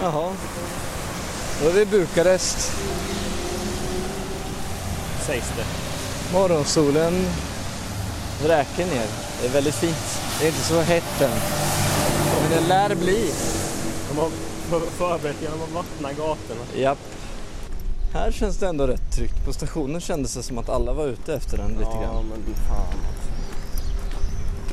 [0.00, 0.32] Jaha.
[1.62, 2.72] Då är vi i Bukarest.
[5.26, 5.64] Sägs det.
[6.32, 7.26] Morgonsolen
[8.44, 9.06] vräker ner.
[9.40, 10.20] Det är väldigt fint.
[10.40, 11.30] Det är inte så hett än.
[12.42, 13.32] Men det lär bli.
[14.10, 14.30] De har
[14.70, 16.60] för- förberett genom att vattna gatorna.
[16.76, 16.98] Japp.
[18.12, 19.44] Här känns det ändå rätt tryggt.
[19.46, 22.24] På stationen kändes det som att alla var ute efter den lite ja, grann.
[22.30, 22.86] men fan.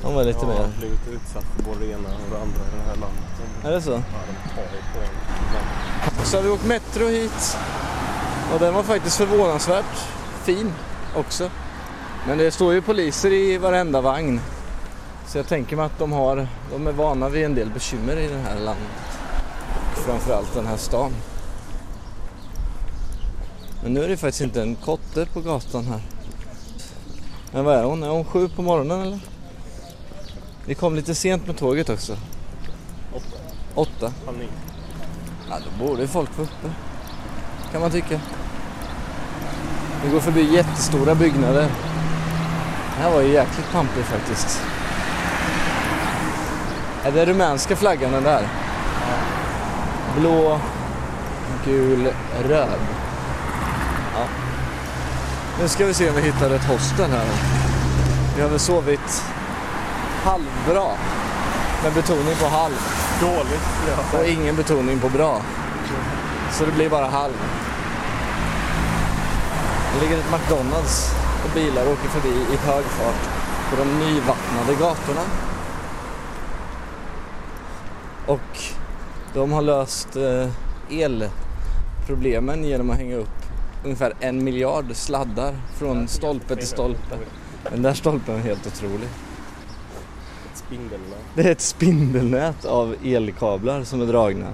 [0.06, 0.56] De var lite jag mer.
[0.56, 3.24] har blivit utsatt för både det ena och det andra i det här landet.
[3.64, 3.92] Är det så?
[3.92, 6.22] Ja, de tar ju på.
[6.22, 7.58] Och så har vi åkt metro hit.
[8.54, 9.98] Och den var faktiskt förvånansvärt
[10.44, 10.74] fin
[11.16, 11.50] också.
[12.28, 14.42] Men det står ju poliser i varenda vagn.
[15.28, 18.28] Så jag tänker mig att de, har, de är vana vid en del bekymmer i
[18.28, 19.20] det här landet.
[19.94, 21.12] Framförallt den här stan.
[23.84, 26.02] Men nu är det faktiskt inte en kotte på gatan här.
[27.52, 28.04] Men vad är hon?
[28.04, 29.20] Är hon sju på morgonen eller?
[30.68, 32.18] Vi kom lite sent med tåget också.
[33.14, 33.38] Åtta.
[33.76, 34.14] Åtta.
[34.26, 34.48] Halv nio.
[35.50, 36.74] Ja, då borde folk vara uppe.
[37.72, 38.20] Kan man tycka.
[40.04, 41.70] Vi går förbi jättestora byggnader.
[42.96, 44.62] Det här var ju jäkligt pampigt faktiskt.
[47.04, 48.48] Är det rumänska flaggan den där?
[50.20, 50.60] Blå,
[51.66, 52.08] gul,
[52.48, 52.80] röd.
[54.14, 54.26] Ja.
[55.62, 57.28] Nu ska vi se om vi hittar ett hostel här.
[58.36, 59.24] Vi har väl sovit
[60.26, 60.92] halvbra.
[61.84, 62.76] Med betoning på halv.
[63.22, 65.42] Dåligt jag Och ingen betoning på bra.
[66.52, 67.34] Så det blir bara halv.
[69.94, 71.16] Det ligger ett McDonalds
[71.46, 73.30] och bilar åker förbi i hög fart
[73.70, 75.22] på de nyvattnade gatorna.
[78.28, 78.60] Och
[79.34, 80.50] de har löst eh,
[81.02, 83.46] elproblemen genom att hänga upp
[83.84, 87.18] ungefär en miljard sladdar från stolpe till stolpe.
[87.72, 89.10] Den där stolpen är helt otrolig.
[90.68, 91.20] Spindelnät.
[91.36, 94.48] Det är ett spindelnät av elkablar som är dragna.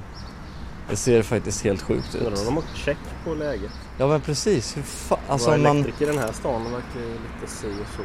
[0.89, 2.45] Det ser faktiskt helt sjukt Undrar om ut.
[2.45, 3.71] de har check på läget.
[3.97, 4.77] Ja men precis.
[4.77, 5.77] Hur fa- alltså Våra man...
[5.77, 8.01] elektriker i den här stan verkar ju lite si och så.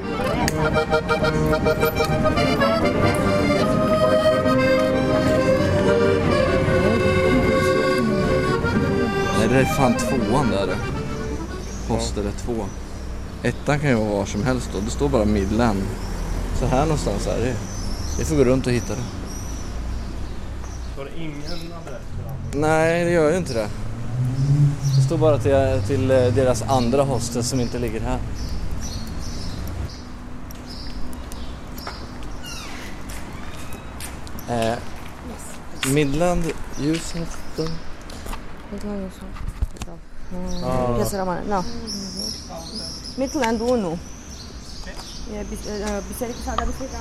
[9.39, 10.69] Nej det är fan tvåan där.
[11.89, 12.66] Poster är två.
[13.43, 14.81] Ettan kan ju vara var som helst då.
[14.81, 15.83] Det står bara Midland.
[16.61, 17.55] Så här någonstans är det
[18.19, 19.00] Vi får gå runt och hitta det.
[20.97, 22.03] Det ingen adress?
[22.54, 23.69] Nej det gör ju inte det.
[24.97, 28.19] Det står bara till, till eh, deras andra hostel som inte ligger här.
[34.48, 34.78] Eh,
[35.93, 36.44] Midland
[36.78, 37.27] Houston.
[38.72, 39.10] Midland.
[40.65, 40.98] Ah.
[40.98, 41.12] Yes.
[41.48, 41.65] No.
[43.16, 43.98] Midland Uno.
[45.50, 46.98] Bis- e, Biserica sada Biserica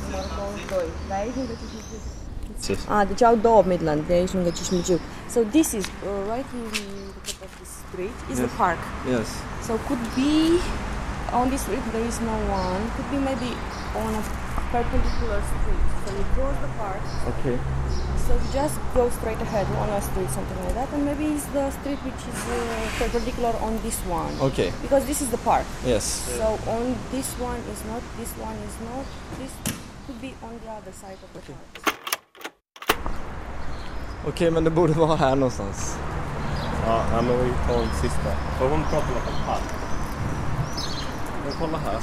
[0.00, 0.10] Amzei.
[0.10, 0.90] Numărul 22.
[1.10, 1.44] Dar aici nu
[2.96, 5.00] Ah, deci au două Midland, de aici găsești niciun.
[5.34, 5.92] So this is uh,
[6.32, 6.82] right in the
[7.26, 8.60] top of this street is the Yes.
[8.62, 8.80] park.
[9.14, 9.28] Yes.
[9.66, 10.34] So could be
[11.40, 12.80] on this street there is no one.
[12.94, 13.50] Could be maybe
[14.02, 14.22] on a
[14.74, 15.84] perpendicular street.
[16.02, 17.02] So you cross the park.
[17.32, 17.56] Okay.
[18.24, 21.46] So you just go straight ahead on a street, something like that, and maybe it's
[21.56, 22.56] the street which is uh,
[23.00, 24.32] perpendicular on this one.
[24.48, 24.68] Okay.
[24.84, 25.66] Because this is the park.
[25.92, 26.04] Yes.
[26.38, 26.46] So
[26.76, 26.82] on
[27.14, 29.04] this one is not, this one is not,
[29.40, 29.52] this
[30.20, 31.96] be on the other side of the park.
[34.26, 35.96] Okej, men det borde vara här någonstans.
[36.86, 38.36] Ja, men vi tar en sista.
[38.58, 39.62] Får hon prata med en park?
[41.44, 42.00] Men kolla här.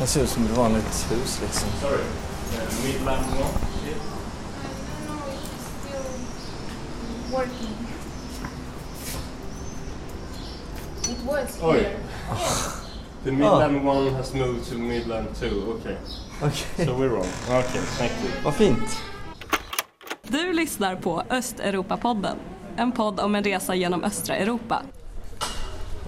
[0.00, 1.68] Det ser ut som ett vanligt hus liksom.
[1.80, 2.00] Sorry.
[2.54, 3.74] Eh, Midland North.
[7.34, 7.76] working.
[11.10, 11.78] It was Oj.
[11.78, 12.83] here.
[13.24, 15.46] The Midland one has moved to Midland 2.
[15.46, 15.96] Okay.
[16.42, 16.86] Okej.
[16.86, 17.26] So we're wrong.
[17.48, 18.30] Okay, thank you.
[18.44, 19.02] Vad fint.
[20.22, 22.36] Du lyssnar på Östeuropapodden,
[22.76, 24.82] en podd om en resa genom östra Europa.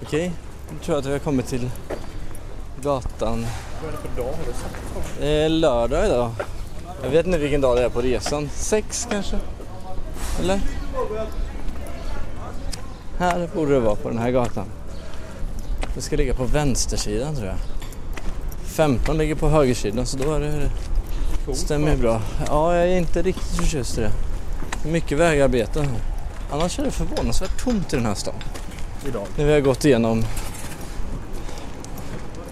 [0.01, 0.31] Okej,
[0.71, 1.69] nu tror jag att vi har kommit till
[2.81, 3.45] gatan.
[3.81, 4.31] Vad är det för dag?
[4.31, 5.19] Har du sagt?
[5.19, 6.31] Det är lördag idag.
[7.03, 8.49] Jag vet inte vilken dag det är på resan.
[8.49, 9.39] Sex kanske?
[10.39, 10.59] Eller?
[13.17, 14.65] Här borde det vara på den här gatan.
[15.97, 17.57] Det ska ligga på vänstersidan tror jag.
[18.65, 22.21] 15 ligger på högersidan så då är det, stämmer ju bra.
[22.47, 24.11] Ja, jag är inte riktigt förtjust i det.
[24.83, 25.99] Det är mycket vägarbeten här.
[26.51, 28.33] Annars är det förvånansvärt tomt i den här stan.
[29.07, 29.27] Idag.
[29.37, 30.23] När vi har gått igenom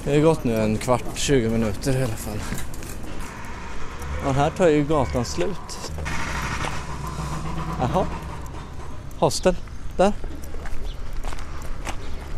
[0.03, 2.39] Vi har gått nu en kvart, 20 minuter i alla fall.
[4.27, 5.91] Och här tar ju gatan slut.
[7.79, 8.05] Jaha.
[9.19, 9.55] Hostel.
[9.97, 10.13] Där.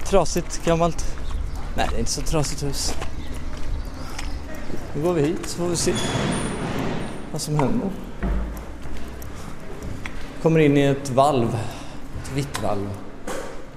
[0.10, 1.16] Trasigt, gammalt.
[1.78, 2.96] Nej, det är inte så trasigt hus.
[4.96, 5.94] Nu går vi hit så får vi se.
[7.32, 7.90] vad som händer.
[10.42, 11.58] Kommer in i ett valv.
[12.24, 12.90] Ett vitt valv.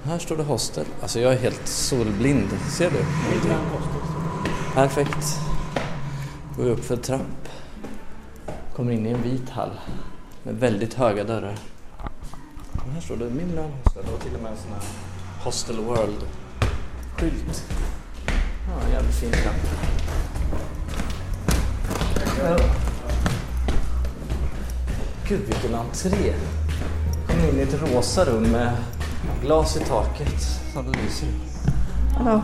[0.03, 0.85] Här står det hostel.
[1.01, 2.49] Alltså jag är helt solblind.
[2.69, 3.05] Ser du?
[4.73, 5.39] Perfekt.
[6.57, 7.49] Går upp för trapp.
[8.75, 9.79] Kommer in i en vit hall.
[10.43, 11.55] Med väldigt höga dörrar.
[12.73, 15.10] Och här står det Midland Hostel och till och med en sån här
[15.43, 17.63] Hostel World-skylt.
[18.67, 19.55] Ja, jävligt fin trapp.
[25.27, 26.33] Gud vilken entré.
[27.27, 28.71] Kommer in i ett rosa rum med
[29.41, 30.41] glas i taket
[30.73, 31.27] som lyser.
[32.17, 32.41] Hello.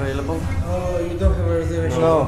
[0.00, 0.34] Available?
[0.34, 2.00] Oh, you don't have a reservation?
[2.00, 2.26] No.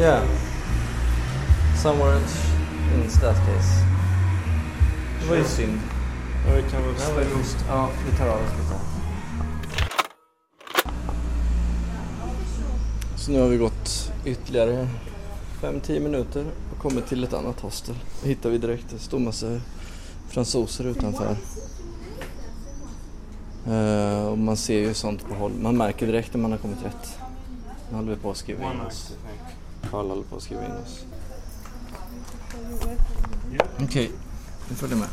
[0.00, 0.24] Yeah.
[1.82, 2.16] Somewhere
[2.94, 3.84] in that case.
[5.20, 5.80] Det var ju synd.
[6.46, 7.56] Ja, vi kan väl Det här var ju schysst.
[7.68, 8.80] Ja, vi tar av oss lite.
[13.16, 14.88] Så nu har vi gått ytterligare
[15.62, 17.94] 5-10 minuter och kommit till ett annat hostel.
[18.22, 19.60] Då hittar vi direkt, det står massa
[20.28, 21.36] fransoser utanför.
[23.66, 25.52] Eh, och man ser ju sånt på håll.
[25.60, 27.18] Man märker direkt när man har kommit rätt.
[27.90, 29.12] Nu håller vi på att skriva in oss.
[29.90, 31.04] Karl håller på att skriva in oss.
[33.82, 34.10] Okej,
[34.68, 35.08] vi följer med.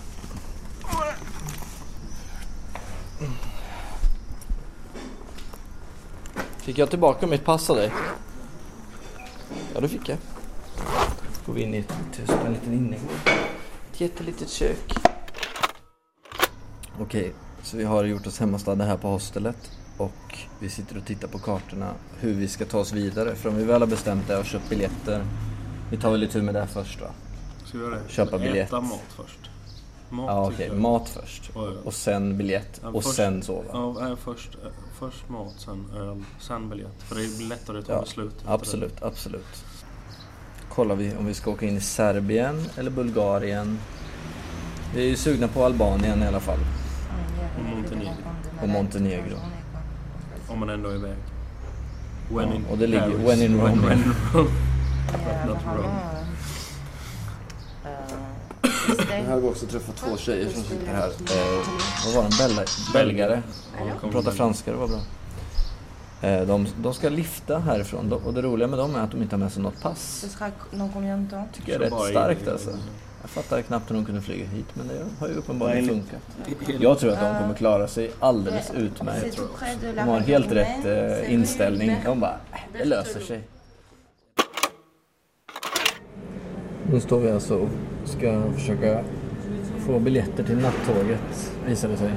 [6.58, 7.92] Fick jag tillbaka mitt pass av dig?
[9.74, 10.18] Ja, det fick jag.
[11.46, 13.30] Går vi in i ett hus en liten innergård.
[13.92, 14.94] Ett jättelitet kök.
[17.00, 17.34] Okej,
[17.64, 19.72] så vi har gjort oss hemmastadda här på hostelet.
[19.98, 23.36] Och vi sitter och tittar på kartorna hur vi ska ta oss vidare.
[23.36, 25.26] För om vi väl har bestämt det och köpt biljetter.
[25.92, 27.08] Vi tar väl lite tur med det först va?
[27.66, 28.02] Ska vi göra det?
[28.12, 28.68] Köpa biljett.
[28.68, 29.40] Äta mat först.
[30.10, 30.78] Mat Ja okej, jag.
[30.78, 31.52] mat först.
[31.56, 31.72] Ja, ja.
[31.84, 32.80] Och sen biljett.
[32.84, 33.64] Ja, Och först- sen sova.
[33.74, 34.50] Ja, först,
[35.00, 37.04] först mat, sen öl, sen biljett.
[37.04, 38.36] För det är lättare att ta Ja, beslut.
[38.46, 39.64] Absolut, absolut.
[40.70, 43.80] Kollar vi om vi ska åka in i Serbien eller Bulgarien.
[44.96, 46.60] Vi är ju sugna på Albanien i alla fall.
[47.60, 48.12] Och Montenegro.
[48.62, 49.38] Och Montenegro.
[50.48, 50.54] Det.
[50.54, 51.16] Om man ändå är iväg.
[52.30, 53.28] When Ja, in och det ligger- Paris.
[53.28, 53.88] when in Rome.
[53.88, 54.50] When, in Rome.
[55.48, 55.90] Not Rome.
[59.10, 61.08] Jag har också träffat två tjejer som sitter här.
[61.08, 61.68] Eh,
[62.06, 62.56] vad var de?
[62.56, 63.42] Bel belgare.
[64.02, 65.00] De pratar franska, det var bra.
[66.30, 69.36] Eh, de, de ska lifta härifrån och det roliga med dem är att de inte
[69.36, 70.20] har med sig något pass.
[70.22, 72.70] Ce sera dans combien de temps tycker jag är rätt starkt alltså.
[73.36, 76.22] Jag fattar knappt hur de kunde flyga hit men det har ju uppenbarligen funkat.
[76.80, 79.40] Jag tror att de kommer klara sig alldeles utmärkt.
[79.96, 81.96] De har helt rätt eh, inställning.
[82.06, 83.42] De bara, "Äh, det löser sig.
[86.92, 87.70] Nu står vi alltså och
[88.06, 89.04] ska försöka
[89.86, 92.12] få biljetter till nattåget, visar det sig.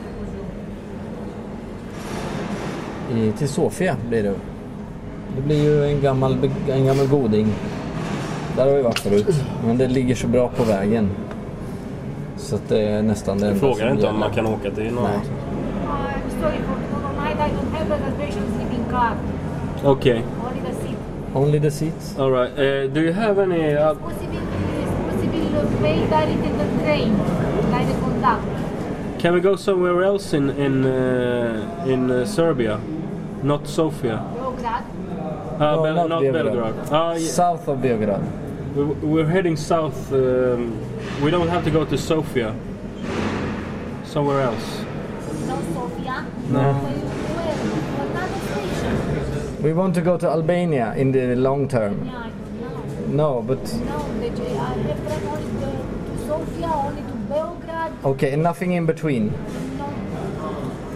[3.15, 4.35] I, till Sofia blir det.
[5.37, 7.55] Det blir ju en gammal, en gammal goding.
[8.57, 9.45] Där har vi varit förut.
[9.67, 11.11] Men det ligger så bra på vägen.
[12.37, 14.19] Så att det är nästan det enda frågar som inte om gäller.
[14.19, 15.21] man kan åka till någon Nej.
[19.85, 20.25] Okej.
[20.45, 20.97] Only the seat.
[21.35, 22.19] Only the seats?
[22.19, 22.59] Alright.
[22.59, 23.75] Uh, do you have any...
[23.75, 23.95] Uh,
[29.19, 32.81] can we go somewhere else in in uh, in uh, Serbia?
[33.43, 34.25] Not Sofia.
[35.61, 35.73] Beograd.
[35.73, 36.53] Uh, No, Bel- not not Belgrade.
[36.53, 36.93] Belgrade.
[36.93, 37.29] Uh, yeah.
[37.29, 38.23] South of Belgrade.
[38.75, 40.13] We, we're heading south.
[40.13, 40.79] Um,
[41.23, 42.55] we don't have to go to Sofia.
[44.05, 44.85] Somewhere else.
[45.47, 46.27] No Sofia.
[46.49, 46.73] No.
[46.73, 47.57] Where?
[48.11, 49.63] Another station.
[49.63, 52.07] We want to go to Albania in the long term.
[52.07, 52.31] Yeah, I.
[53.09, 58.05] No, but No, the, I have train only to, to Sofia, only to Belgrad.
[58.05, 59.33] okay, nothing in between.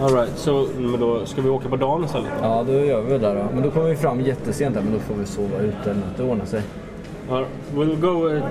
[0.00, 2.32] Alright, så men då ska vi åka på dagen istället?
[2.42, 3.46] Ja, då gör vi det där då.
[3.54, 6.16] Men då kommer vi fram jättesent här, men då får vi sova ute eller något.
[6.16, 6.62] Det ordnar sig.
[7.30, 8.28] Alright, we'll go...
[8.28, 8.44] Uh,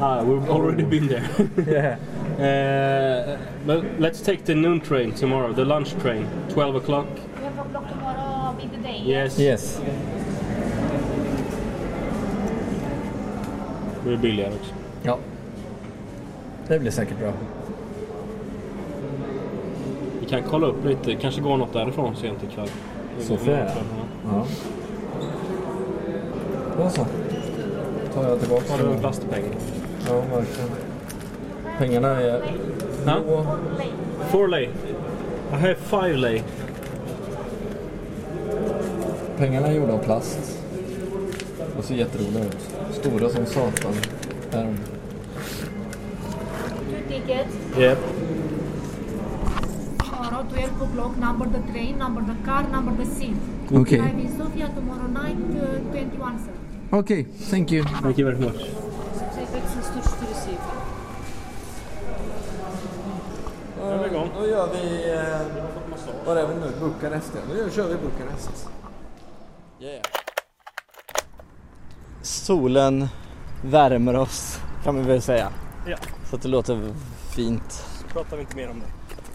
[0.00, 1.24] ah, we've already been there.
[2.36, 3.34] Yeah.
[3.34, 7.06] uh, but let's take the noon train tomorrow, the lunch train, 12 o'clock.
[7.38, 9.10] 12 o'clock tomorrow midday.
[9.10, 9.40] Yes.
[9.40, 9.80] Yes.
[14.04, 14.74] Det är billigare också.
[15.02, 15.18] Ja.
[16.68, 17.32] Det blir säkert bra.
[20.34, 22.68] Kan kolla upp lite, kanske gå något därifrån sent ikväll.
[23.20, 23.70] Sofia,
[24.24, 24.46] ja.
[26.78, 27.06] Då så.
[28.14, 29.00] tar jag tillbaka Har du en dem.
[29.00, 29.44] plastpeng?
[30.08, 30.70] Ja, verkligen.
[31.78, 32.42] Pengarna är
[33.06, 33.20] Ja.
[34.30, 34.62] Four lay.
[34.64, 34.70] I
[35.50, 36.42] have five lay.
[39.38, 40.58] Pengarna är gjorda av plast.
[41.78, 42.70] Och ser jätteroliga ut.
[42.92, 43.92] Stora som satan.
[44.52, 44.76] Är de.
[46.90, 47.78] Two tickets.
[47.78, 47.98] Yep.
[50.94, 53.36] Tomorrow, 12 o'clock, number the train, number the car, number the seat.
[53.70, 54.00] Okej.
[54.00, 56.52] Arrive in Sofia tomorrow night, uh, 21, sir.
[56.90, 57.84] Okej, thank you.
[57.84, 58.70] Thank you very much.
[63.80, 64.30] Då är vi igång.
[64.38, 65.12] Då gör vi...
[65.12, 66.72] Eh, var är vi nu?
[66.80, 67.54] Bukarest ja.
[67.54, 68.68] Nu kör vi Bukarest.
[69.80, 70.02] Yeah.
[72.22, 73.08] Solen
[73.62, 75.48] värmer oss kan man väl säga.
[75.86, 75.96] Ja.
[76.30, 76.94] Så att det låter
[77.30, 77.84] fint.
[78.12, 78.86] Pratar vi inte mer om det.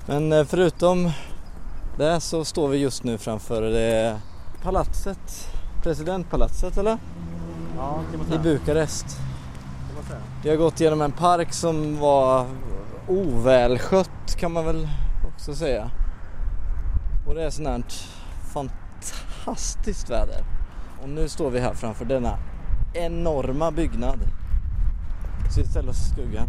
[0.06, 1.12] Men eh, förutom
[2.00, 4.20] det så står vi just nu framför det
[4.62, 5.51] palatset.
[5.84, 6.98] Presidentpalatset eller?
[7.77, 8.41] Ja, kan man I säga.
[8.41, 9.06] Bukarest.
[9.18, 10.20] Kan man säga.
[10.44, 12.46] Vi har gått genom en park som var
[13.08, 14.88] ovälskött kan man väl
[15.34, 15.91] också säga.
[17.27, 17.84] Och det är sånt här
[18.53, 20.44] fantastiskt väder.
[21.03, 22.38] Och nu står vi här framför denna
[22.94, 24.20] enorma byggnad.
[25.51, 26.48] Så vi ställer oss i skuggan.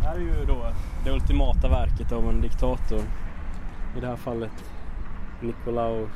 [0.00, 0.72] Det här är ju då
[1.04, 3.00] det ultimata verket av en diktator.
[3.96, 4.64] I det här fallet
[5.40, 6.06] Nicolae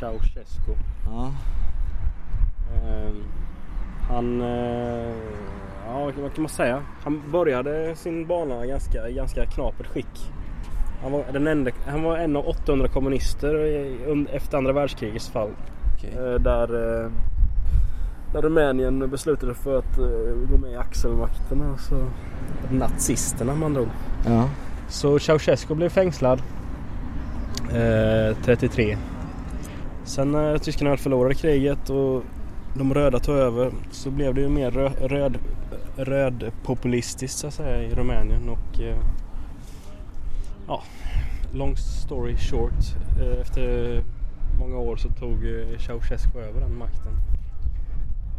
[0.00, 0.72] Ceausescu.
[1.06, 1.32] Ja,
[2.74, 3.22] Ehm,
[4.08, 5.14] han, eh,
[5.86, 6.82] ja vad kan man säga?
[7.02, 10.32] Han började sin bana ganska, i ganska knapert skick.
[11.02, 13.54] Han var, den enda, han var en av 800 kommunister
[14.32, 15.50] efter andra världskrigets fall.
[15.96, 16.10] okej.
[16.16, 16.62] Eh, där,
[17.04, 17.10] eh,
[18.32, 19.96] där Rumänien beslutade för att
[20.50, 21.78] gå med i axelmakterna.
[21.78, 22.06] Så,
[22.70, 23.88] nazisterna man drog.
[24.26, 24.48] Ja.
[24.88, 26.42] Så Ceausescu blev fängslad
[28.44, 28.96] 33.
[30.04, 32.22] Sen när tyskarna förlorade kriget och
[32.74, 35.38] de röda tog över så blev det ju mer rö- röd,
[35.96, 38.96] rödpopulistiskt så att säga i Rumänien och eh,
[40.68, 40.82] ja,
[41.52, 44.02] long story short eh, efter
[44.58, 47.12] många år så tog eh, Ceausescu över den makten.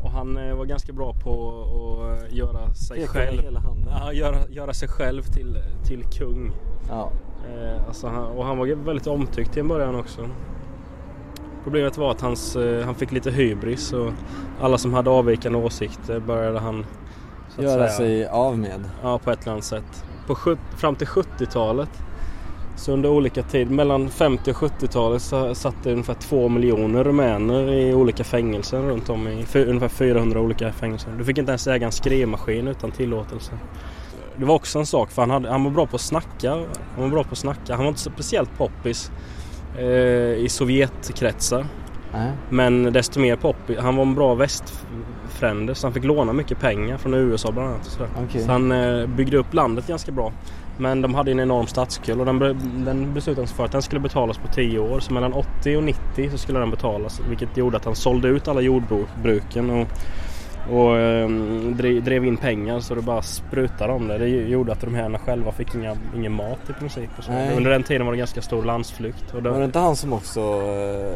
[0.04, 1.64] Och han eh, var ganska bra på
[2.04, 3.88] att göra sig Pekar med själv hela handen.
[3.90, 6.52] Ja, göra, göra sig själv till, till kung.
[6.90, 7.12] Ja.
[7.46, 10.30] Eh, alltså han, och han var väldigt omtyckt i början också.
[11.64, 14.12] Problemet var att hans, eh, han fick lite hybris och
[14.62, 16.86] alla som hade avvikande åsikter började han
[17.58, 18.90] Göra säga, sig av med.
[19.04, 20.06] Ja, på ett eller annat sätt.
[20.28, 20.36] På,
[20.78, 21.90] fram till 70-talet
[22.76, 27.72] så under olika tid, mellan 50 och 70-talet så satt det ungefär 2 miljoner rumäner
[27.74, 31.12] i olika fängelser runt om i ungefär 400 olika fängelser.
[31.18, 33.52] Du fick inte ens äga en skrivmaskin utan tillåtelse.
[34.42, 36.52] Det var också en sak för han, hade, han var bra på att snacka.
[36.96, 37.76] Han var bra på att snacka.
[37.76, 39.12] Han var inte speciellt poppis
[39.78, 39.86] eh,
[40.34, 41.66] i Sovjetkretsar.
[42.14, 42.32] Nej.
[42.50, 43.78] Men desto mer poppis.
[43.80, 48.00] Han var en bra västfrände så han fick låna mycket pengar från USA bland annat.
[48.00, 48.24] Och.
[48.24, 48.42] Okej.
[48.42, 50.32] Så han eh, byggde upp landet ganska bra.
[50.78, 52.40] Men de hade en enorm statsskuld och den,
[52.86, 55.00] den sig för att den skulle betalas på 10 år.
[55.00, 57.22] Så mellan 80 och 90 så skulle den betalas.
[57.30, 59.88] Vilket gjorde att han sålde ut alla jordbruken och,
[60.70, 61.30] och eh,
[62.04, 64.18] drev, in pengar så det bara sprutade om det.
[64.18, 67.10] Det gjorde att de här själva fick inga, ingen mat i princip.
[67.18, 67.32] Och så.
[67.32, 67.58] Nej.
[67.58, 69.34] Under den tiden var det ganska stor landsflykt.
[69.34, 71.16] Och det, Var det inte han som också eh,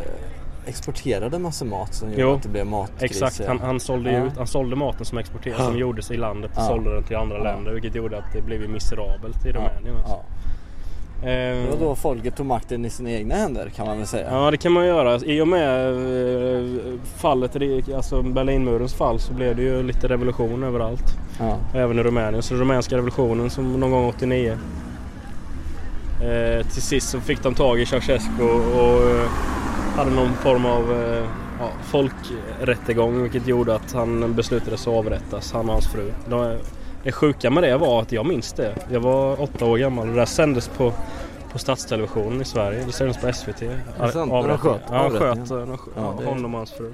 [0.67, 3.01] exporterade massa mat som gjorde Jo, att det blev matkris?
[3.11, 4.23] Exakt, han, han, sålde Ja.
[4.25, 5.65] ut, han sålde maten som exporterades, Ja.
[5.65, 6.67] som gjordes i landet och Ja.
[6.67, 9.95] sålde den till andra länder vilket gjorde att det blev miserabelt i Rumänien.
[9.97, 10.19] Alltså.
[11.21, 11.27] Ja.
[11.27, 14.27] Det Eh, var då folket tog makten i sina egna händer kan man väl säga.
[14.31, 15.15] Ja det kan man göra.
[15.15, 17.55] I och med eh, fallet,
[17.95, 21.17] alltså Berlinmurens fall så blev det ju lite revolution överallt.
[21.39, 21.57] Ja.
[21.73, 22.43] Även i Rumänien.
[22.43, 24.57] Så den rumänska revolutionen som någon gång 89.
[26.21, 29.29] Eh, till sist så fick de tag i Ceausescu och eh,
[29.95, 31.23] hade någon form av eh,
[31.59, 36.11] ja, folkrättegång vilket gjorde att han beslutades avrättas, han och hans fru.
[36.29, 36.57] De,
[37.05, 38.75] det sjuka med det var att jag minns det.
[38.91, 40.93] Jag var åtta år gammal och det där sändes på,
[41.51, 42.83] på statstelevisionen i Sverige.
[42.85, 43.59] Det sändes på SVT.
[44.05, 44.31] det sant?
[44.31, 45.47] När de sköt- Ja, avrättningen?
[45.77, 46.91] sköt, Ja, honom och hans fru.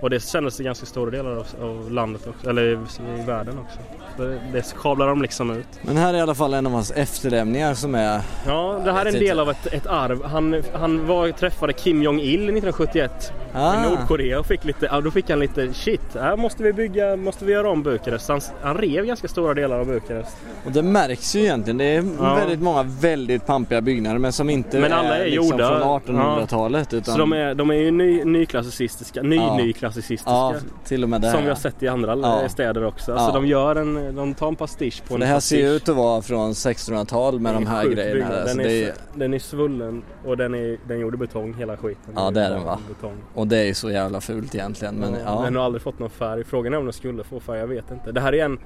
[0.00, 2.72] Och det sändes i ganska stora delar av, av landet också, eller i,
[3.20, 3.78] i världen också.
[4.16, 5.66] Det, det kablar de liksom ut.
[5.82, 8.20] Men här är i alla fall en av hans efterlämningar som är...
[8.46, 10.24] Ja, det här är en del av ett, ett arv.
[10.24, 13.74] Han, han var, träffade Kim Jong-Il 1971 Ah.
[13.74, 17.16] i Nordkorea och fick lite, ja, då fick han lite shit, här måste vi bygga,
[17.16, 18.28] måste vi göra om Bukarest.
[18.28, 20.36] Han, han rev ganska stora delar av Bukarest.
[20.66, 21.78] Och det märks ju egentligen.
[21.78, 22.34] Det är Ja.
[22.34, 26.94] väldigt många väldigt pampiga byggnader men som inte Men alla är liksom gjorda- från 1800-talet.
[26.94, 27.14] Utan...
[27.14, 29.56] Så de är, de är ju ny, nyklassicistiska, ny, Ja.
[29.56, 30.30] nyklassicistiska klassicistiska.
[30.30, 32.48] Ja, till och med det Som vi har sett i andra Ja.
[32.48, 33.12] städer också.
[33.12, 33.34] Alltså Ja.
[33.34, 35.58] de gör en, de tar en pastisch på en Det här pastisch.
[35.58, 38.26] ser ut att vara från 1600-tal med de här grejerna.
[38.40, 41.16] Alltså, Den, det är, är, den är svullen och den är, den är gjord i
[41.16, 42.12] betong hela skiten.
[42.16, 42.78] Ja, det är den, va?
[42.88, 43.16] Betong.
[43.34, 44.94] och det är ju så jävla fult egentligen.
[44.94, 45.18] Men ja.
[45.24, 45.42] ja.
[45.44, 46.44] Den har aldrig fått någon färg.
[46.44, 48.12] Frågan är om den skulle få färg, jag vet inte.
[48.12, 48.58] Det här är en,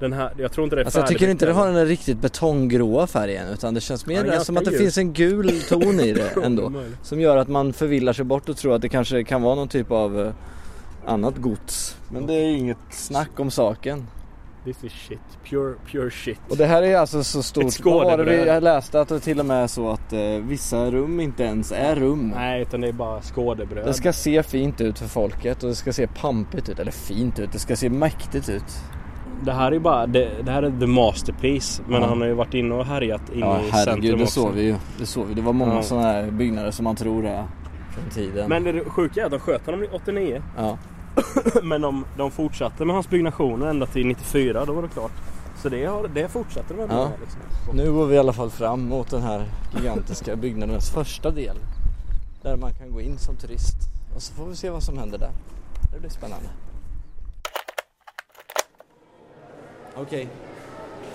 [0.00, 2.18] den här, jag tror inte det är Alltså jag tycker inte det har den riktigt
[2.20, 6.12] betonggråa färgen utan det känns mer Ja, som att det finns en gul ton i
[6.12, 6.42] det än.
[6.44, 6.72] ändå.
[7.02, 9.68] Som gör att man förvillar sig bort och tror att det kanske kan vara någon
[9.68, 10.32] typ av eh,
[11.06, 11.96] annat gods.
[12.10, 14.06] Men det är ju inget snack om saken.
[14.64, 15.18] This is shit.
[15.50, 16.40] Pure, pure shit.
[16.48, 17.84] Och det här är alltså så stort.
[17.84, 18.46] Vad var det vi-.
[18.46, 21.72] Jag läste att det till och med är så att eh, vissa rum inte ens
[21.72, 22.32] är rum.
[22.36, 23.86] Nej, utan det är bara skådebröd.
[23.86, 26.78] Det ska se fint ut för folket och det ska se pampigt ut.
[26.78, 28.64] Eller fint ut, det ska se mäktigt ut.
[29.44, 31.82] Det här är bara, det, det här är the masterpiece.
[31.88, 32.08] Men Ja.
[32.08, 34.40] han har ju varit inne och härjat in Ja i herregud, centrum det också.
[34.40, 34.74] såg vi ju.
[34.98, 35.34] Det såg vi.
[35.34, 35.82] Det var många Ja.
[35.82, 37.44] sådana här byggnader som man tror är
[37.94, 38.48] från tiden.
[38.48, 40.42] Men det sjuka är att de sköt honom 89.
[40.56, 40.78] Ja.
[41.62, 45.12] Men de, de fortsatte med hans byggnationer ända till 94, då var det klart.
[45.62, 47.08] Så det, har, det fortsatte de ändå Ja.
[47.08, 47.18] med.
[47.20, 47.40] Liksom.
[47.76, 49.44] Nu går vi i alla fall fram mot den här
[49.76, 51.56] gigantiska byggnadens första del.
[52.42, 53.76] Där man kan gå in som turist.
[54.14, 55.30] Och så får vi se vad som händer där.
[55.92, 56.46] Det blir spännande.
[59.96, 60.28] Okej,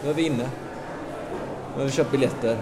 [0.04, 0.50] nu är vi inne.
[1.74, 2.58] Nu har vi köpt biljetter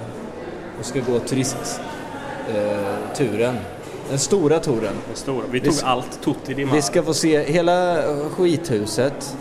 [0.79, 3.55] och ska gå turistturen.
[3.55, 3.62] Eh.
[4.09, 4.93] Den stora touren.
[5.07, 5.43] Den stora.
[5.51, 6.75] Vi Vi tog s- allt Tutti di Mare.
[6.75, 7.97] Vi ska få se hela
[8.31, 9.37] skithuset.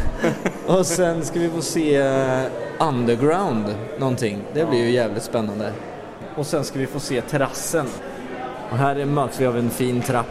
[0.66, 2.42] Och sen ska vi få se eh,
[2.80, 4.38] underground någonting.
[4.54, 5.72] Det blir ju jävligt spännande.
[6.36, 7.86] Och sen ska vi få se terrassen.
[8.70, 10.26] Och här möts vi av en fin trapp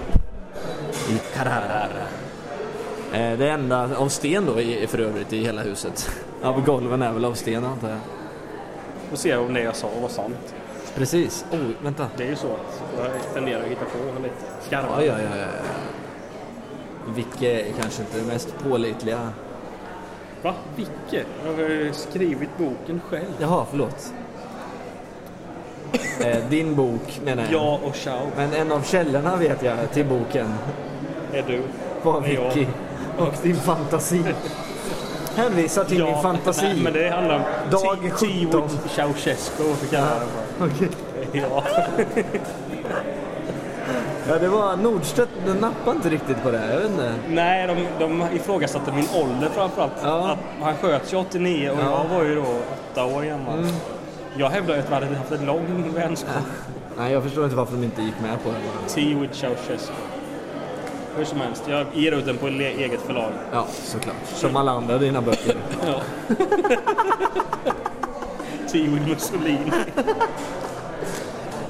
[1.09, 1.87] i Carrara.
[3.13, 6.09] Eh, Det enda av sten då i- för övrigt i hela huset.
[6.41, 7.97] Ja, golven är väl av sten antar jag.
[9.09, 10.53] Får se om det jag sa var sant.
[10.99, 11.45] Precis.
[11.51, 12.07] Oh, vänta.
[12.17, 14.35] Det är ju så att jag tenderar att hitta på lite
[14.67, 15.01] skarvar.
[15.01, 15.43] Ja, ja, ja, ja.
[15.45, 17.13] ja.
[17.15, 19.29] Vicke är kanske inte det mest pålitliga.
[20.41, 20.53] Va?
[20.75, 21.23] Vicke?
[21.45, 23.25] Jag har ju skrivit boken själv.
[23.39, 24.13] Jaha, förlåt.
[26.25, 27.53] Eh, din bok menar jag.
[27.53, 30.53] Ja och ciao Men en av källorna vet jag till boken
[31.33, 31.61] är du.
[32.03, 32.67] var Vicky
[33.17, 34.23] och din fantasi.
[35.35, 36.65] Hänvisar till min fantasi.
[36.65, 38.61] Nej, men det handlar om Dag Tea- Tea 17.
[38.61, 40.25] with Ceausescu, kallar jag det
[40.61, 40.89] Okej.
[41.31, 41.37] för.
[41.39, 41.63] Ja.
[44.27, 46.61] Ja, det var Nordstedt, den nappade inte riktigt på det.
[46.71, 47.13] Jag vet inte.
[47.29, 49.91] Nej, de, de ifrågasatte min ålder framförallt.
[50.03, 50.31] Ja.
[50.31, 52.05] Att han sköts ju 89 och Ja.
[52.09, 52.45] jag var ju då
[52.91, 53.59] åtta år gammal.
[53.59, 53.71] Mm.
[54.37, 56.33] Jag hävdar ju att vi hade haft en lång vänskap.
[56.97, 58.89] Nej, jag förstår inte varför de inte gick med på det.
[58.93, 59.93] Tea with Ceausescu.
[61.17, 63.31] Hur som helst, jag ger ut den på eget förlag.
[63.53, 64.15] Ja, såklart.
[64.33, 65.55] Som alla andra dina böcker.
[65.85, 66.01] Ja.
[68.71, 69.71] Tea with Mussolini.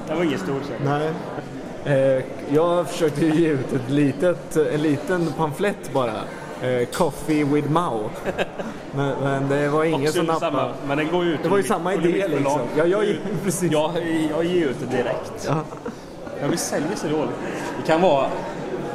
[0.08, 0.76] Det var ingen stor sak.
[0.84, 1.10] Nej.
[1.84, 6.12] Eh, jag försökte ge ut ett litet, en liten pamflett bara.
[6.62, 8.10] Eh, Coffee with Mao.
[8.94, 10.56] Men, men det var ingen som nappade.
[10.56, 12.60] samma, men den går ut Det var ju samma idé liksom.
[12.76, 13.72] Ja, jag, precis.
[13.72, 13.90] Jag,
[14.30, 15.46] jag ger ut det direkt.
[15.46, 15.64] Ja.
[16.40, 17.34] Ja, vi säljer så dåligt.
[17.80, 18.26] Det kan vara...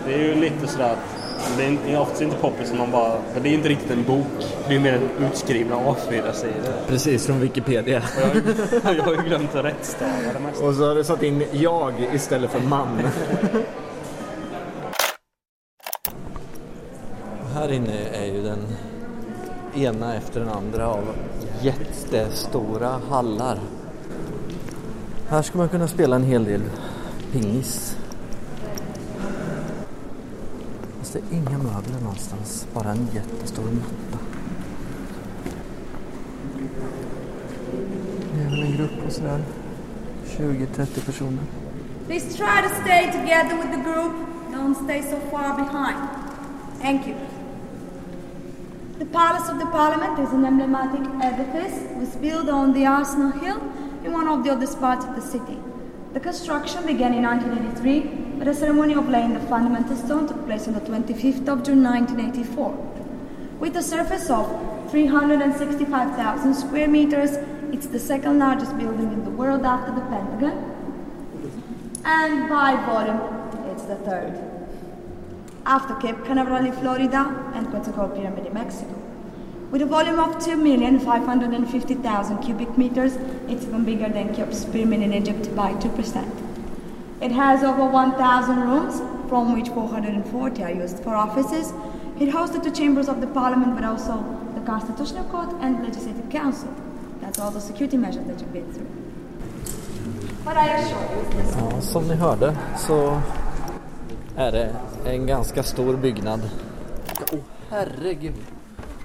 [0.07, 1.14] Det är ju lite sådär att...
[1.57, 3.17] Det är, oftast inte poppis som man bara...
[3.33, 4.27] För det är inte riktigt en bok.
[4.67, 6.73] Det är mer en utskrivna A4-sidor.
[6.87, 7.97] Precis, från Wikipedia.
[7.97, 10.65] Och jag, har ju- jag har ju glömt att rättstava det mesta.
[10.65, 12.99] Och så har du satt in jag istället för man.
[17.53, 18.59] Här inne är ju den
[19.75, 21.03] ena efter den andra av
[21.61, 23.59] jättestora hallar.
[25.29, 26.61] Här ska man kunna spela en hel del
[27.31, 27.97] pingis.
[31.15, 34.23] Det inga möbler någonstans, bara en jättestor matta.
[38.33, 39.41] Det är väl en grupp på sådär
[40.25, 41.43] 20-30 personer.
[42.07, 44.11] Please try to stay together with the group.
[44.53, 45.97] Don't stay so far behind.
[46.81, 47.15] Thank you.
[48.99, 51.75] The Palace of the Parliament is an emblematic edifice.
[51.91, 53.61] It was built on the Arsenal Hill
[54.05, 55.57] in one of the other parts of the city.
[56.13, 60.73] The construction began in 1983, a ceremony of laying the fundamental stone took place on
[60.73, 62.71] the 25th of June 1984.
[63.59, 64.45] With a surface of
[64.91, 67.37] 365,000 square meters,
[67.71, 70.53] it's the second largest building in the world after the Pentagon.
[72.03, 73.21] And by volume,
[73.71, 74.37] it's the third.
[75.65, 78.93] After Cape Canaveral in Florida and Quetzalcoatl Pyramid in Mexico.
[79.71, 85.55] With a volume of 2,550,000 cubic meters, it's even bigger than Cheops Pyramid in Egypt
[85.55, 86.44] by 2%.
[87.25, 91.73] It has over 1,000 rooms, from which 440 are used for offices.
[92.19, 96.29] It hosts the chambers of the parliament, but also the Constitutional Court and the Legislative
[96.29, 96.69] Council.
[97.21, 98.87] That's all the security measures that you've been through.
[100.45, 103.21] But I assure you, Ja, som ni hörde så
[104.35, 106.41] är det en ganska stor byggnad.
[107.33, 108.35] Åh herregud.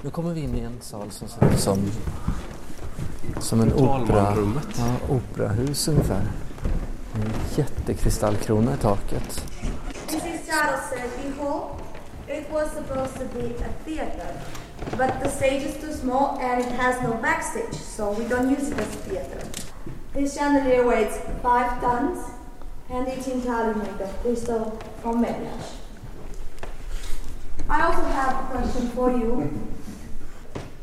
[0.02, 1.78] Nu kommer vi in i en sal som ser ut som,
[3.38, 4.34] som en opera,
[4.78, 6.22] ja, operahus ungefär.
[7.56, 9.44] Jättekristallkrona i taket.
[10.06, 11.76] This is Charles Selby Hall.
[12.28, 14.32] It was supposed to be a theater,
[14.96, 18.70] but the stage is too small and it has no backstage, so we don't use
[18.72, 19.40] it as a theater.
[20.14, 22.18] This chandelier weighs five tons,
[22.88, 25.76] and it's entirely made of crystal from Medias.
[27.68, 29.50] I also have a question for you.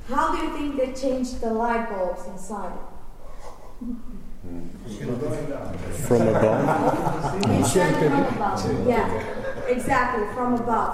[0.10, 2.78] How do you think they changed the light bulbs inside?
[6.08, 6.64] From above.
[7.66, 8.88] Above.
[8.88, 9.10] Yeah,
[9.68, 10.94] exactly from above.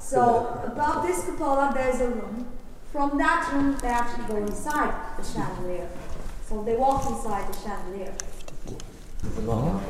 [0.00, 0.20] So
[0.66, 2.46] above this cupola, there's a room.
[2.92, 5.88] From that room, they actually go inside the chandelier.
[6.48, 8.12] So they walk inside the chandelier.
[9.46, 9.80] Ja.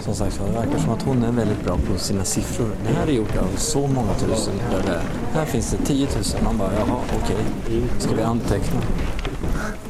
[0.00, 2.70] Som sagt så, det verkar som att hon är väldigt bra på sina siffror.
[2.86, 4.54] Det här är gjort av så många tusen.
[4.70, 5.02] Där det är.
[5.32, 6.44] Här finns det 10 000.
[6.44, 7.44] Man bara, jaha, okej.
[7.98, 8.80] Ska vi anteckna?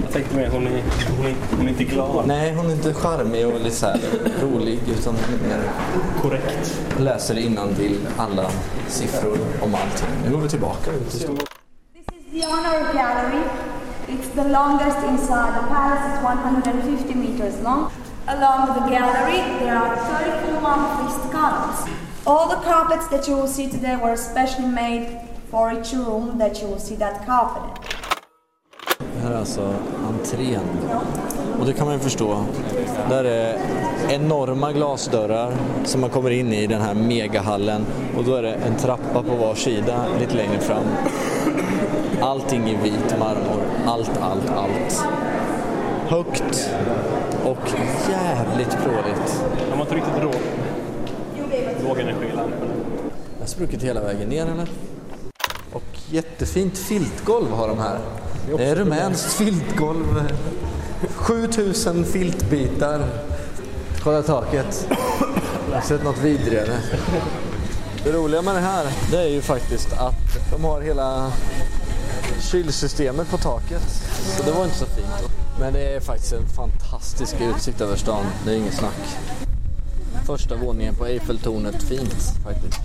[0.03, 0.83] Jag tänkte mer, hon är,
[1.17, 2.27] hon är, hon är inte glad.
[2.27, 4.01] Nej, hon är inte charmig och lite så här
[4.43, 5.63] rolig utan mer
[6.23, 6.81] Korrekt.
[6.99, 7.35] läser
[7.77, 8.51] till alla
[8.89, 10.09] siffror om allting.
[10.25, 11.11] Nu går vi tillbaka ut.
[11.11, 11.27] This is
[12.33, 13.43] the honor gallery.
[14.09, 16.03] It's the longest inside the palace.
[16.09, 17.91] It's 150 meters long.
[18.27, 21.89] Along the gallery, there are 34 one-pieced columns.
[22.27, 26.61] All the carpets that you will see today were specially made for each room that
[26.61, 28.00] you will see that carpet
[29.31, 29.75] här är alltså
[30.09, 30.65] entrén.
[31.61, 32.45] Och det kan man ju förstå.
[33.09, 33.59] Där är
[34.09, 35.53] enorma glasdörrar
[35.85, 37.87] som man kommer in i den här megahallen.
[38.17, 40.85] Och då är det en trappa på var sida lite längre fram.
[42.21, 43.63] Allting i vit marmor.
[43.87, 45.05] Allt, allt, allt.
[46.09, 46.71] Högt
[47.45, 47.69] och
[48.11, 49.45] jävligt pråligt.
[49.71, 50.37] De har inte riktigt råd.
[51.89, 52.69] Lågenergilampor.
[53.35, 54.90] Jag har spruckit hela vägen ner eller?
[56.11, 57.99] Jättefint filtgolv har de här.
[58.57, 60.33] Det är rumänskt filtgolv.
[61.15, 63.07] 7000 filtbitar.
[64.03, 64.87] Kolla taket.
[65.69, 66.79] Jag har sett något vidrigare.
[68.05, 71.33] Det roliga med det här det är ju faktiskt att de har hela
[72.41, 73.83] kylsystemet på taket.
[74.37, 75.31] Så det var inte så fint.
[75.61, 78.25] Men det är faktiskt en fantastisk utsikt över stan.
[78.45, 79.17] Det är inget snack.
[80.27, 82.81] Första våningen på Eiffeltornet, fint faktiskt.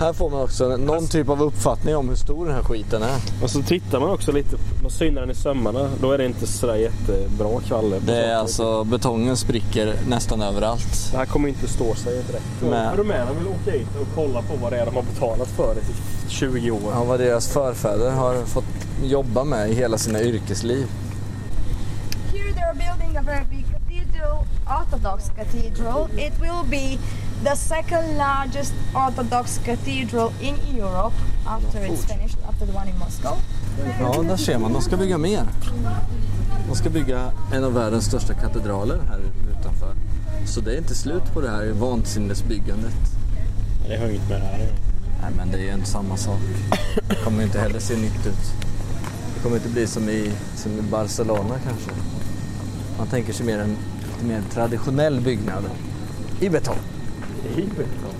[0.00, 3.16] Här får man också någon typ av uppfattning om hur stor den här skiten är.
[3.42, 5.90] Och så tittar man också lite, man synar den i sömmarna.
[6.00, 8.00] Då är det inte sådär jättebra kvaller.
[8.06, 11.08] Det är alltså, betongen spricker nästan överallt.
[11.12, 12.44] Det här kommer inte stå sig direkt.
[12.70, 15.74] Men- Rumänerna vill åka hit och kolla på vad det är de har betalat för
[15.74, 16.80] det i 20 år.
[16.94, 18.64] Ja, vad deras förfäder har fått
[19.04, 20.86] jobba med i hela sina yrkesliv.
[22.32, 24.44] Here they're building a very big cathedral,
[24.80, 26.08] Orthodox cathedral.
[26.16, 26.98] It will be
[27.44, 31.14] the second largest Orthodox cathedral in Europe
[31.46, 33.36] after it's finished, after the one in Moscow.
[34.00, 34.72] Ja, där ser man.
[34.72, 35.44] De ska bygga mer.
[36.68, 39.20] De ska bygga en av världens största katedraler här
[39.58, 39.94] utanför.
[40.46, 42.94] Så det är inte slut på det här vansinnesbyggandet.
[43.88, 44.58] Det har inget med det här.
[45.22, 46.40] Nej, men det är ju inte samma sak.
[47.08, 48.52] Det kommer ju inte heller se nytt ut.
[49.34, 51.90] Det kommer inte bli som i, som i Barcelona kanske.
[52.98, 53.76] Man tänker sig mer en
[54.12, 55.64] lite mer traditionell byggnad.
[56.40, 56.78] I betong.
[57.56, 58.14] I betong.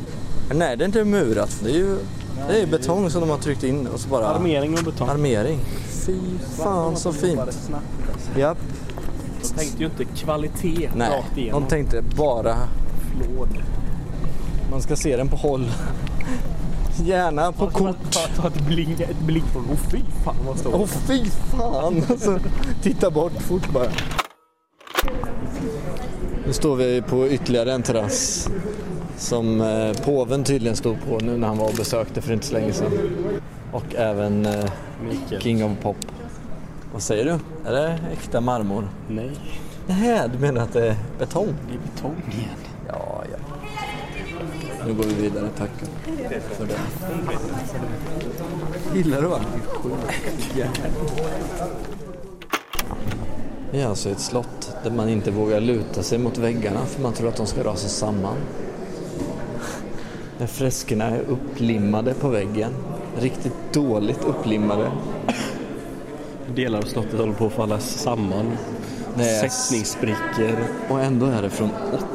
[0.54, 1.60] Nej, det är inte murat.
[1.64, 1.96] Det är ju
[2.48, 4.26] det är ju betong som de har tryckt in och så bara...
[4.26, 5.08] Armering och betong.
[5.08, 5.58] Armering.
[6.06, 6.18] Fy
[6.56, 7.40] fan så fint.
[8.36, 8.58] Japp.
[9.42, 11.62] De tänkte ju inte kvalitet Nej, rakt igenom.
[11.62, 12.56] de tänkte bara
[13.10, 13.48] Flåd.
[14.70, 15.70] man ska se den på håll.
[17.04, 17.96] Gärna på kort.
[18.10, 20.74] Ta, ta ett blick, ett blick på Åh fy fan vad stort.
[20.74, 22.02] Åh fy fan!
[22.10, 22.38] Alltså,
[22.82, 23.90] titta bort fort bara.
[26.46, 28.48] Nu står vi på ytterligare en terrass
[29.20, 32.54] som eh, påven tydligen stod på nu när han var och besökte för inte så
[32.54, 32.92] länge sedan.
[33.72, 34.70] Och även eh,
[35.08, 35.42] Mikael.
[35.42, 35.96] King of Pop.
[36.92, 37.38] Vad säger du?
[37.70, 38.88] Är det äkta marmor?
[39.08, 39.30] Nej,
[39.86, 41.46] Nej, du menar att det är betong?
[41.68, 42.48] det är betong igen.
[42.88, 43.38] Ja, ja.
[44.86, 45.70] Nu går vi vidare, tack
[46.50, 46.78] för det.
[48.98, 49.40] Gillar du va?
[53.72, 57.12] Det är alltså ett slott där man inte vågar luta sig mot väggarna för man
[57.12, 58.36] tror att de ska rasa samman.
[60.40, 62.72] Där freskerna är upplimmade på väggen.
[63.18, 64.90] Riktigt dåligt upplimmade.
[66.54, 68.50] Delar av slottet håller på att falla samman.
[69.18, 70.56] Är- Sättningssprickor.
[70.88, 71.70] Och ändå är det från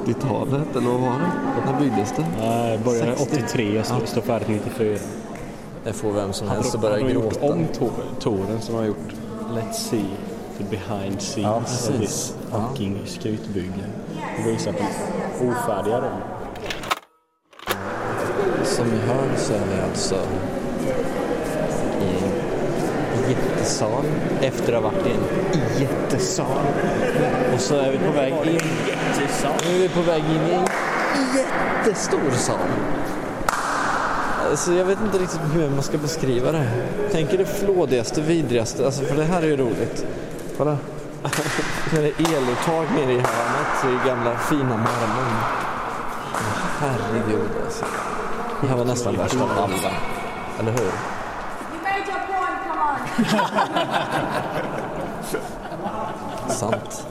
[0.06, 1.72] 80-talet, eller vad var det?
[1.72, 2.26] När byggdes det?
[2.40, 3.36] Nej, började 60.
[3.38, 4.06] 83 och Ja.
[4.06, 4.98] står färdigt 94.
[5.84, 7.54] Det får vem som Han helst att börja han har gjort gråta.
[7.54, 9.14] om to- touren som har gjort
[9.54, 10.06] Let's see
[10.58, 12.68] the behind scenes Ja, of this Ja.
[12.70, 13.86] fucking skrytbygge.
[14.46, 14.84] Det visar på
[15.46, 16.22] ofärdiga rum.
[18.76, 20.16] Som ni hör så är vi alltså
[22.02, 22.24] i
[23.18, 24.06] en jättesal
[24.42, 26.66] efter att ha varit i en jättesal.
[27.54, 28.60] Och så är vi på väg in.
[29.68, 30.68] Nu är vi på väg in i en
[31.36, 32.58] jättestor sal.
[34.50, 36.68] Alltså jag vet inte riktigt hur man ska beskriva det.
[37.12, 40.06] Tänk er det flådigaste, vidrigaste, alltså för det här är ju roligt.
[40.58, 40.78] Kolla.
[41.92, 45.36] Det är eluttag nere i hörnet i gamla fina marmorn.
[46.80, 47.86] Herregud alltså.
[48.66, 49.92] Det här var nästan värst av alla.
[50.60, 50.82] Eller hur?
[50.82, 50.92] You
[51.84, 52.98] made your point, come on.
[56.50, 57.08] Sant.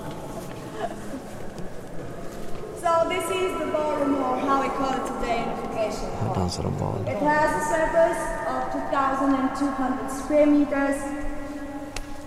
[2.82, 6.08] So this is the ballroom or how we call it today in education.
[6.20, 7.00] Här dansar de bal.
[7.08, 11.02] It has a surface of 2,200 square meters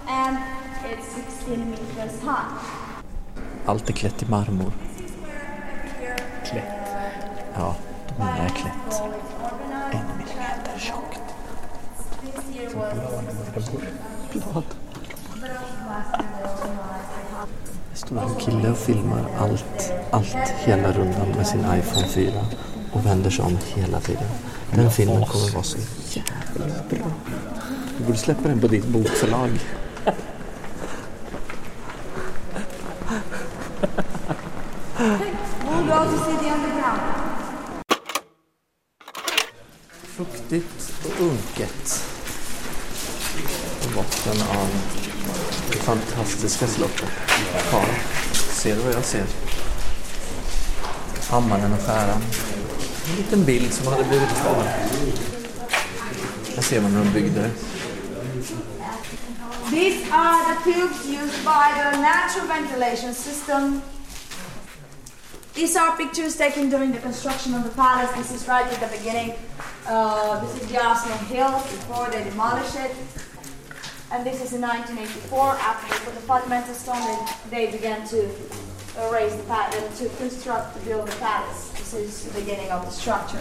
[0.08, 0.38] and
[0.92, 2.52] it's 16 meters high.
[3.66, 4.72] Allt är klätt i marmor.
[6.44, 6.64] Klätt.
[7.56, 7.76] Ja,
[8.18, 9.02] de är klätt.
[9.92, 11.22] En millimeter tjockt.
[14.32, 14.64] Blad.
[17.92, 22.32] Det står en kille och filmar allt, allt hela rundan med sin iPhone 4
[22.94, 24.28] och vänder sig om hela tiden.
[24.72, 25.78] Den filmen kommer vara så
[26.10, 27.12] jävla bra.
[27.98, 29.50] Du borde släppa den på ditt bokförlag.
[34.98, 37.27] We'll go to see the underground.
[40.18, 42.06] Fuktigt och unket.
[43.82, 44.68] På botten av
[45.72, 47.10] det fantastiska slottet.
[47.72, 47.86] Ja,
[48.34, 49.26] ser du vad jag ser?
[51.30, 52.22] Hammaren och skäran.
[53.10, 54.64] En liten bild som hade blivit kvar.
[56.56, 57.52] Här ser man hur de byggde det.
[59.70, 63.82] These are the tubes used by the natural ventilation system.
[65.54, 68.14] These are pictures taken during the construction of the palace.
[68.18, 69.34] This is right at the beginning.
[69.90, 72.94] Uh, this is the Arsenal Hill before they demolished it.
[74.12, 75.40] And this is in 1984.
[75.40, 78.28] After they put the fundamental stone, they, they began to
[78.98, 81.70] uh, raise the palace, to construct, to build the palace.
[81.72, 83.40] This is the beginning of the structure.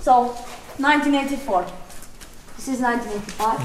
[0.00, 0.36] So,
[0.76, 1.64] 1984.
[2.56, 3.60] This is 1985.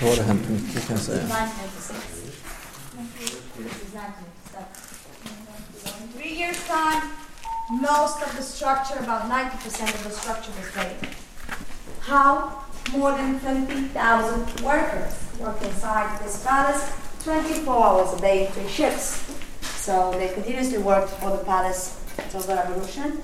[0.00, 1.18] Då har det hänt mycket kan jag säga.
[1.18, 1.98] 1996.
[3.56, 4.64] This is 1997.
[6.02, 7.25] In three years' time,
[7.70, 10.96] most of the structure, about 90% of the structure was ready.
[12.00, 12.64] How?
[12.92, 16.92] More than 20,000 workers worked inside this palace
[17.24, 19.36] 24 hours a day in three shifts.
[19.62, 23.20] So they continuously worked for the palace until the revolution.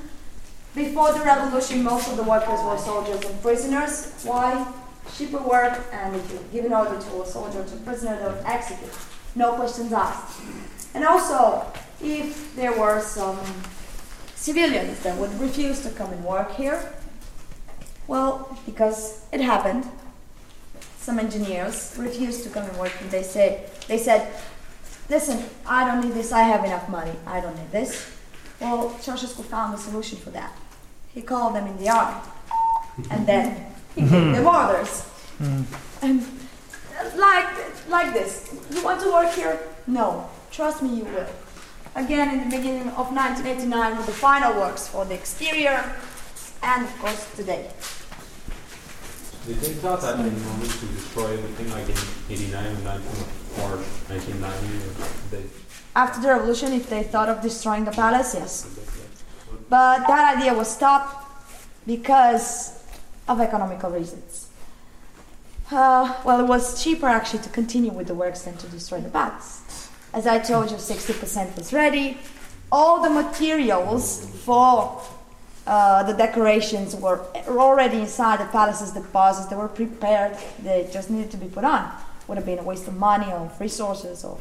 [0.74, 4.24] Before the revolution, most of the workers were soldiers and prisoners.
[4.24, 4.66] Why?
[5.16, 8.16] Cheaper work, and if you give an order to a soldier or to a prisoner,
[8.16, 8.90] they would execute.
[9.36, 10.40] No questions asked.
[10.94, 11.64] And also,
[12.00, 13.38] if there were some
[14.42, 16.92] civilians that would refuse to come and work here,
[18.08, 19.88] well, because it happened,
[20.98, 24.20] some engineers refused to come and work, and they say they said,
[25.08, 26.32] "Listen, I don't need this.
[26.32, 27.14] I have enough money.
[27.26, 27.90] I don't need this."
[28.60, 30.52] Well, Ceausescu found a solution for that.
[31.14, 32.20] He called them in the army,
[33.10, 33.44] and then
[33.94, 34.32] he gave hmm.
[34.32, 34.92] them orders.
[35.38, 35.62] Hmm.
[36.02, 37.50] And uh, like
[37.88, 38.32] like this,
[38.72, 39.58] you want to work here?
[39.86, 41.30] No, trust me, you will.
[41.94, 45.94] Again, in the beginning of 1989, with the final works for the exterior,
[46.62, 47.70] and of course today.
[49.46, 53.06] Did they thought that in moment to destroy everything like in 89 and 19
[53.60, 53.76] or
[54.08, 55.02] 1990?
[55.02, 55.44] Or they,
[55.94, 58.66] After the revolution, if they thought of destroying the palace, yes.
[59.68, 61.26] But that idea was stopped
[61.86, 62.82] because
[63.28, 64.48] of economical reasons.
[65.70, 69.10] Uh, well, it was cheaper actually to continue with the works than to destroy the
[69.10, 69.61] palace.
[70.12, 72.18] As I told you, 60% was ready.
[72.70, 75.02] All the materials for
[75.66, 79.48] uh, the decorations were already inside the palace's deposits.
[79.48, 80.36] They were prepared.
[80.62, 81.90] They just needed to be put on.
[82.28, 84.38] Would have been a waste of money, of resources, of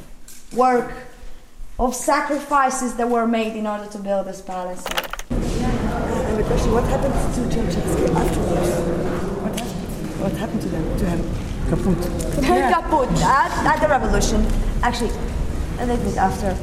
[0.53, 0.91] work,
[1.79, 4.83] of sacrifices that were made in order to build this palace.
[5.29, 8.69] And the question, what happened to Ceausescu afterwards?
[9.41, 10.21] What happened?
[10.21, 10.97] What happened to them?
[10.99, 11.21] To him?
[11.69, 11.97] Kaput.
[12.43, 14.45] Kaput at, at the revolution,
[14.83, 15.11] actually,
[15.81, 16.55] a little bit after.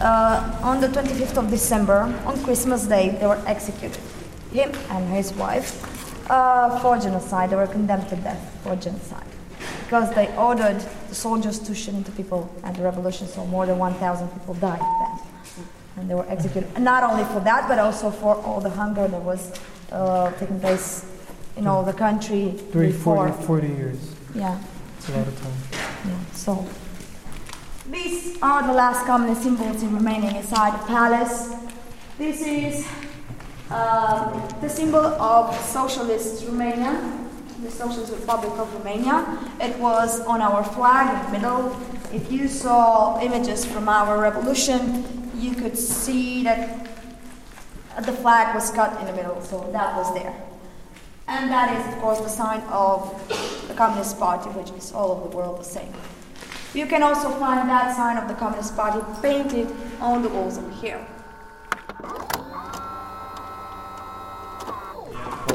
[0.00, 3.98] Uh, on the 25th of December, on Christmas Day, they were executed.
[4.52, 7.50] Him and his wife uh, for genocide.
[7.50, 9.24] They were condemned to death for genocide
[9.84, 13.26] because they ordered the soldiers to shoot into people at the revolution.
[13.26, 16.70] So more than 1,000 people died then, and they were executed.
[16.74, 19.58] And not only for that, but also for all the hunger that was
[19.92, 21.06] uh, taking place
[21.56, 23.28] in all the country During before.
[23.32, 24.14] 40, 40 years.
[24.34, 24.60] Yeah.
[24.98, 25.52] It's a lot of time.
[26.06, 26.66] Yeah, so
[27.90, 31.54] these are the last communist symbols remaining inside the palace.
[32.18, 32.86] This is
[33.70, 37.18] um, the symbol of Socialist Romania,
[37.62, 39.38] the Socialist Republic of Romania.
[39.60, 41.80] It was on our flag in the middle.
[42.12, 46.86] If you saw images from our revolution, you could see that
[48.02, 50.34] the flag was cut in the middle, so that was there.
[51.26, 53.12] And that is, of course, the sign of
[53.68, 55.92] the Communist Party, which is all over the world the same.
[56.74, 59.66] You can also find that sign of the Communist Party painted
[60.00, 61.00] on the walls over here.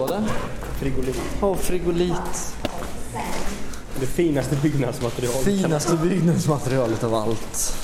[0.07, 0.23] Det?
[0.79, 1.21] Frigolit.
[1.41, 2.55] Åh, frigolit.
[3.99, 5.43] Det finaste byggnadsmaterialet.
[5.43, 7.77] Finaste byggnadsmaterialet av allt.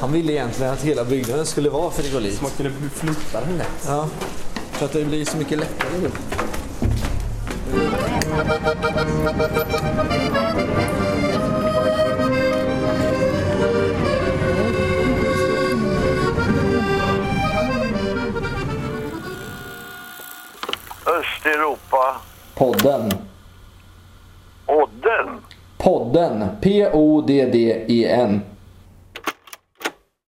[0.00, 2.36] Han ville egentligen att hela byggnaden skulle vara frigolit.
[2.36, 3.86] Så man kunde flytta den lätt.
[3.86, 4.08] Ja,
[4.72, 6.10] för att det blir så mycket lättare nu.
[21.40, 22.20] Östeuropa.
[22.54, 23.12] Podden.
[24.66, 25.40] Odden.
[25.78, 26.56] Podden.
[26.60, 28.40] P-O-D-D-E-N.